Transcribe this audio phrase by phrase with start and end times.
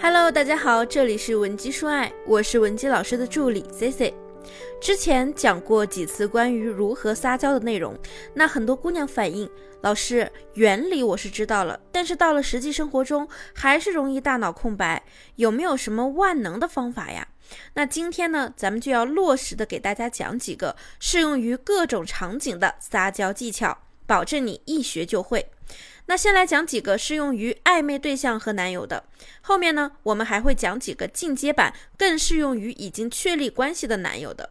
[0.00, 4.14] Hello，大家好，这里是文姬说爱，我是文姬老师的助理 C C。
[4.80, 7.98] 之前讲过几次关于如何撒娇的内容，
[8.32, 9.50] 那很多姑娘反映，
[9.80, 15.02] 老师原理我是知道了，但是到了实际生活中还是容易大脑空白，
[15.34, 17.26] 有没有什么万能的方法呀？
[17.74, 23.76] 那今天呢，咱们就要落实的给大家讲几个适用于各种场景的撒娇技巧，
[24.06, 25.50] 保证你一学就会。
[26.10, 29.04] 那先来讲几个适用于暧昧对象和男友的，
[29.42, 34.48] 后面呢，我们还会讲几个进阶版，更适用于已经确立关系的男友的。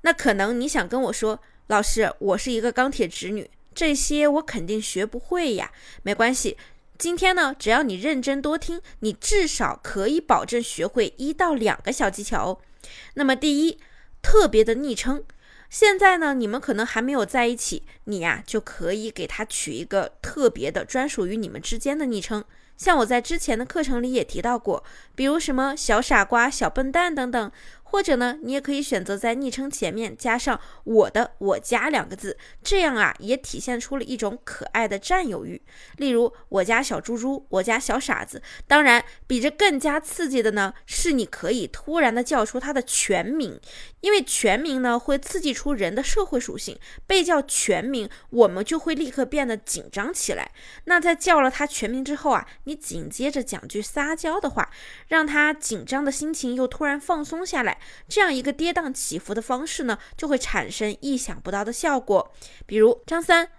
[0.00, 5.70] 那可能你想跟我说，老师，我是一个钢铁直女，这些我肯定学不会呀。
[6.02, 6.56] 没关系，
[6.96, 12.58] 今天呢，只要你认真多听，你至少可以保证学会一到两个小技巧哦。
[13.12, 13.78] 那么第一，
[14.22, 15.22] 特别的昵称。
[15.68, 22.44] 现在呢，你们可能还没有在一起，你呀就可以给他取一个特别的、专属于你们之间的昵称。
[22.76, 24.82] 像我在之前的课程里也提到过，
[25.14, 27.52] 比如什么小傻瓜、小笨蛋等等。
[27.94, 35.62] 或者呢，你也可以选择在昵称前面加上“我的我家”两个字，这样啊，也体现出了一种可爱的占有欲。
[35.98, 38.42] 例如“我家小猪猪”“我家小傻子”。
[38.66, 43.60] 当然，比这更加刺激的呢，是你可以突然的叫出他的全名，
[44.00, 46.76] 因为全名呢会刺激出人的社会属性，
[47.06, 50.50] 被叫全名，我们就会立刻变得紧张起来。
[50.86, 54.68] 那在叫了他全名之后啊，你紧接着讲句撒娇的话，
[55.06, 57.78] 让他紧张的心情又突然放松下来。
[58.08, 62.32] 这样一个跌宕起伏的方式呢，就会产生意想不到的效果。
[62.66, 63.50] 比如张三，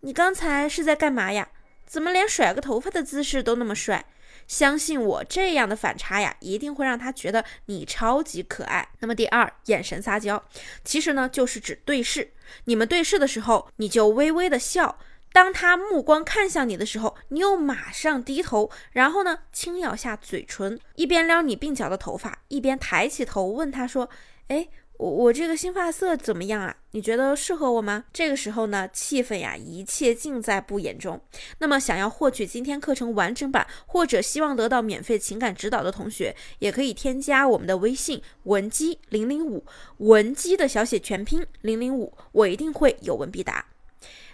[0.00, 1.48] 你刚才是在干嘛呀？
[1.86, 4.06] 怎么连甩个头发的姿势都那么帅？
[4.46, 8.88] 相信我，这样的反差呀，一定会让他觉得你超级可爱。
[9.00, 10.42] 那么第二，眼神撒娇，
[10.84, 12.32] 其实呢就是指对视。
[12.64, 14.98] 你们对视的时候，你就微微的笑。
[15.36, 24.08] 当他目光看向你的时候，你又马上低头，然后呢，轻咬下嘴唇，一边撩你鬓角的头发，一边抬起头问他说
[24.48, 26.74] ：“哎，我我这个新发色怎么样啊？
[26.92, 31.20] 你觉得适合我吗？”这个时候呢，气氛呀，一切尽在不言中。
[31.58, 39.66] 那么，想要获取今天课程完整版，或者希望得到免费情感指导的同学，也可以添加我们的微信文姬零零五，
[39.98, 43.66] 文姬的小写全拼零零五，我一定会有问必答。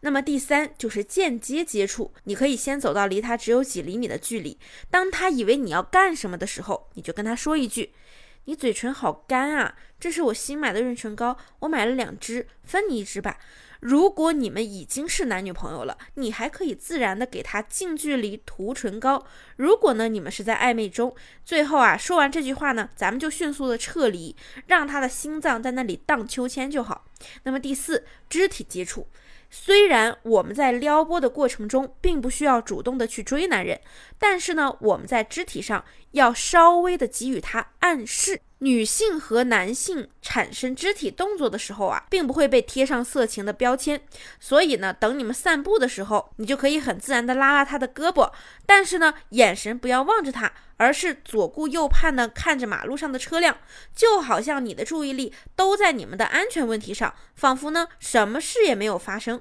[0.00, 4.58] 那么第三就是间接接触，你可以先走到离他只有几厘米的距离，
[4.90, 7.92] 当他以为你要干什么的时候，你就跟他说一句
[8.46, 13.38] ：“你嘴唇好干啊，这是我新买的润唇膏，我买了两支，分你一支吧。”
[13.80, 19.24] 如果你们已经是男女朋友了，你还可以自然的给他近距离涂唇膏。
[19.54, 21.14] 如果呢你们是在暧昧中，
[21.44, 24.34] 最后啊说完这句话呢，咱们就迅速的撤离，
[24.66, 27.04] 让他的心脏在那里荡秋千就好。
[27.44, 29.06] 那么第四，肢体接触。
[29.48, 33.80] 虽然我们在撩拨的过程中并不需要主动的去追男人，
[34.18, 38.40] 但是呢，我们在肢体上要稍微的给予他暗示。
[38.60, 44.00] 女性和男性产生肢体动作的时候啊，并不会被贴上色情的标签。
[44.40, 48.32] 所以呢，等你们散步的时候，你就可以很自然的拉拉他的胳膊，
[48.66, 53.56] 但是呢，眼神不要望着他，而是左顾右盼的看着马路上的车辆，
[53.94, 59.40] 就好像你的注意力都在你们的安全问题上，仿佛呢什么事也没有发生。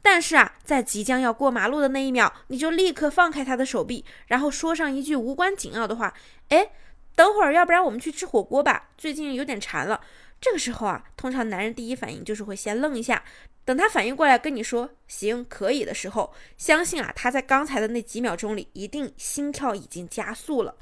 [0.00, 6.14] 但是啊，在即将要过马路的那一秒，你就立刻放开他的手臂，然后说上一句无关紧要的话，
[6.48, 6.70] 哎。
[7.18, 8.90] 等会儿，要不然我们去吃火锅吧。
[8.96, 10.00] 最近有点馋了。
[10.40, 13.24] 这个时候啊，通常男人第一反应就是会先愣一下，
[13.64, 20.76] 等他反应过来跟你说“行，可以”的时候，相信啊，他在刚才的那几秒钟里，一定心跳已经加速了。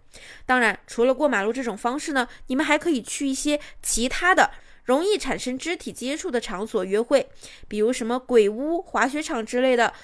[0.44, 4.50] 当然，除了过马路这种方式呢，你们还可以去一些其他的
[4.84, 7.30] 容易产生肢体接触的场所约会，
[7.66, 9.94] 比如什么鬼屋、滑雪场之类的。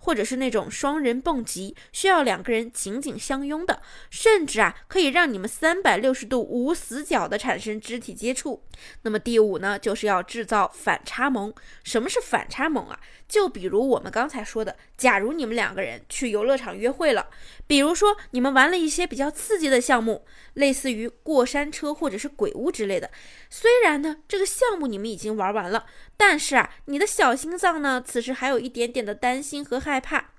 [0.00, 3.80] 或者是那种双人蹦极，需要两个人紧紧相拥的，
[4.10, 8.64] 甚至啊，可以让你们三百六十度无死角的产生肢体接触。
[9.02, 11.54] 那么第五呢，就是要制造反差萌。
[11.84, 12.98] 什么是反差萌啊？
[13.28, 17.28] 就比如我们刚才说的，假如你们两个人去游乐场约会了，
[17.66, 20.24] 比如说你们玩了一些比较刺激的项目，
[20.54, 23.10] 类似于过山车或者是鬼屋之类的。
[23.48, 25.86] 虽然呢，这个项目你们已经玩完了，
[26.16, 30.30] 但是啊，你的小心脏呢，此时还有一点点的担心和害害怕。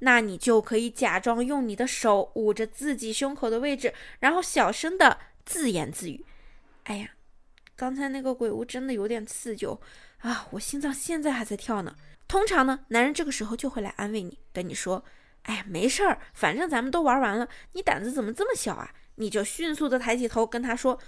[0.00, 6.24] 那你就可以假装用你的手捂着自己胸口的位置，然后小声的自言自语
[6.84, 7.10] ：“哎呀，
[7.74, 9.66] 刚才那个鬼屋真的有点刺激
[10.18, 11.96] 啊，我心脏现在还在跳呢。”
[12.28, 15.02] 通常呢，男人这个时候就会来安慰你，跟你说
[15.44, 20.98] ：“哎呀，没事儿，反正咱们都玩完了，你胆子怎么这么小啊？”你就迅速的抬起头跟他说：“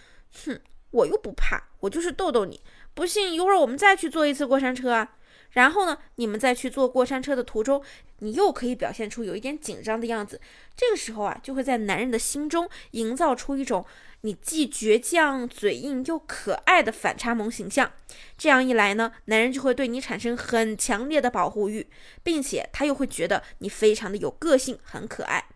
[0.47, 0.59] 哼，
[0.93, 2.63] 我又不怕，我就是逗逗你。
[2.95, 5.17] 不信一会儿我们再去坐一次过山车啊。”
[5.53, 7.83] 然后呢，你们再去坐过山车的途中，
[8.19, 10.41] 你又可以表现出有一点紧张的样子。
[10.77, 13.85] 这个时候啊，就会在男人的心中营造出一种
[14.21, 17.91] 你既倔强、嘴硬又可爱的反差萌形象。
[18.37, 21.89] 这样一来呢，男人就会对你产生很强烈的保护欲，
[22.23, 25.49] 并且他又会觉得你非常的有个性、很可爱。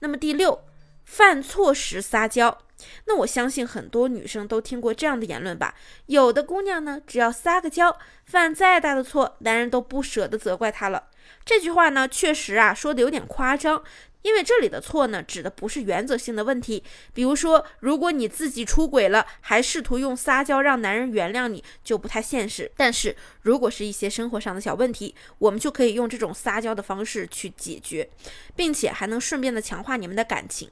[0.00, 0.64] 那么第六，
[1.04, 2.63] 犯错时撒娇。
[3.06, 5.74] 那我相信很多女生都听过这样的言论吧？
[6.06, 11.04] 有的姑娘呢，只要撒个娇，犯再大的错，男人都不舍得责怪她了。
[11.44, 13.82] 这句话呢，确实啊，说的有点夸张，
[14.22, 16.82] 因为这里的错呢，指的不是原则性的问题。
[17.12, 22.70] 比如说，如果你自己出轨了，还试图用撒娇让男人原谅你，就不太现实。
[22.76, 28.08] 但是如果是一些生活上的小问题，我们就可以用这种撒娇的方式去解决，
[28.54, 30.70] 并且还能顺便的强化你们的感情。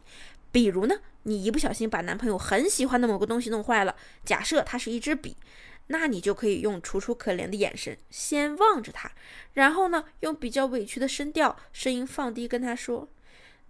[0.52, 5.34] 比如呢，你一不小心把男朋友很喜欢的某个东西弄坏了，假设它是一支笔，
[5.86, 9.10] 那你就可以用楚楚可怜的眼神先望着他，
[9.54, 13.08] 然后呢，用比较委屈的声调，声音放低跟他说：“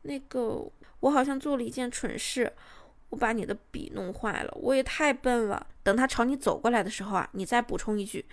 [0.02, 0.68] 那个，
[0.98, 2.52] 我好像做了一件蠢事，
[3.10, 8.26] 我把你的笔弄坏了，我也太笨了。”等他朝你走过来的时候啊，你再补充一句：“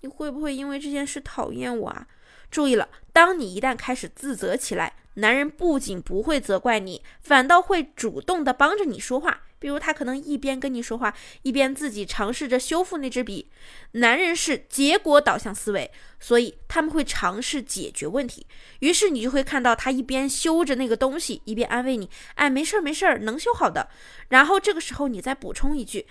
[0.00, 2.06] 你会不会因为这件事讨厌我啊？”
[2.50, 4.94] 注意了，当你一旦开始自责起来。
[5.20, 9.42] 男人不仅不会责怪你，反倒会主动的帮着你说话。
[9.58, 13.50] 比如他可能一边跟你说话，一边自己尝试着修复那支笔。
[13.92, 18.46] 男人是结果导向思维，所以他们会尝试解决问题。
[18.78, 23.90] 于是你就会看到他一边修着那个东西，一边安慰你：“哎，没事儿，没事儿，能修好的。”
[24.30, 26.06] 然后这个时候你再补充一句：“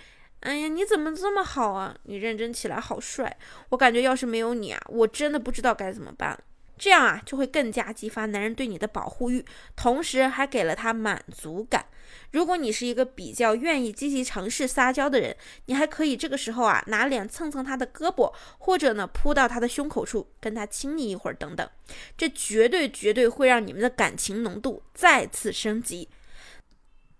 [0.46, 1.96] 哎呀，你怎么这么好啊？
[2.04, 3.36] 你认真起来好帅。
[3.70, 6.38] 我感觉要是没有你啊，我真的不知道该怎么办。”
[6.80, 9.44] 这样啊，就会更加激发男人对你的保护欲，
[9.76, 11.84] 同时还给了他满足感。
[12.32, 15.36] 如果你是一个比较愿意积极尝试撒娇的人，
[15.66, 21.68] 你还可以这个时候啊，拿脸蹭蹭他的胳膊，或者呢扑到他的胸口处跟他亲昵一会儿等等。
[22.16, 26.08] 这绝对绝对会让你们的感情浓度再次升级。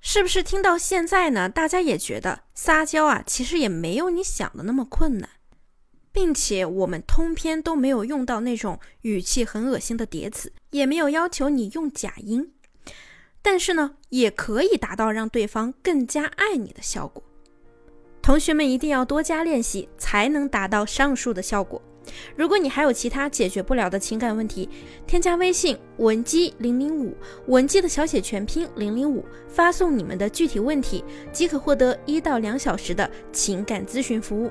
[0.00, 1.50] 是不是听到现在呢？
[1.50, 5.28] 大家也觉得撒娇啊，其实也没有你想的那么困难。
[6.12, 12.52] 并且我们通篇都没有用到那种语气很恶心的叠词，也没有要求你用假音，
[13.42, 17.22] 但是呢，也可以达到让对方更加爱你的效果。
[18.22, 21.80] 同学们一定要多加练习，才能达到上述的效果。
[22.34, 24.68] 如果你还有其他解决不了的情感问题，
[25.06, 27.14] 添加微信文姬零零五，
[27.46, 34.50] 文姬的小写全拼零零五，发送你们的具体问题，即可获得一到两小时的情感咨询服务。